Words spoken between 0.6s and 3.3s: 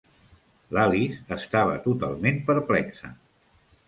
L'Alice estava totalment perplexa.